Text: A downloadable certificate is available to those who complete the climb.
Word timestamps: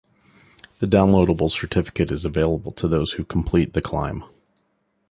A 0.81 0.85
downloadable 0.87 1.51
certificate 1.51 2.09
is 2.09 2.25
available 2.25 2.71
to 2.71 2.87
those 2.87 3.11
who 3.11 3.23
complete 3.23 3.73
the 3.73 3.83
climb. 3.83 4.23